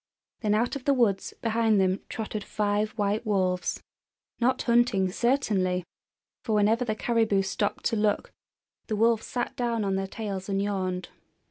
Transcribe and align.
Then 0.39 0.55
out 0.55 0.75
of 0.75 0.85
the 0.85 0.95
woods 0.95 1.31
behind 1.43 1.79
them 1.79 1.99
trotted 2.09 2.43
five 2.43 2.89
white 2.93 3.23
wolves, 3.23 3.83
not 4.39 4.59
hunting, 4.63 5.11
certainly! 5.11 5.83
for 6.43 6.55
whenever 6.55 6.83
the 6.83 6.95
caribou 6.95 7.43
stopped 7.43 7.85
to 7.85 7.95
look 7.95 8.31
the 8.87 8.95
wolves 8.95 9.27
sat 9.27 9.55
down 9.55 9.85
on 9.85 9.97
their 9.97 10.07
tails 10.07 10.49
and 10.49 10.59
yawned. 10.59 11.09